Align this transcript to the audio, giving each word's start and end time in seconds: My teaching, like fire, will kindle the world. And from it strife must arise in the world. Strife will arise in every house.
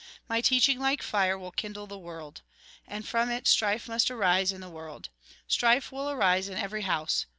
My 0.27 0.41
teaching, 0.41 0.79
like 0.79 1.03
fire, 1.03 1.37
will 1.37 1.51
kindle 1.51 1.85
the 1.85 1.95
world. 1.99 2.41
And 2.87 3.07
from 3.07 3.29
it 3.29 3.47
strife 3.47 3.87
must 3.87 4.09
arise 4.09 4.51
in 4.51 4.59
the 4.59 4.67
world. 4.67 5.09
Strife 5.47 5.91
will 5.91 6.09
arise 6.09 6.49
in 6.49 6.57
every 6.57 6.81
house. 6.81 7.27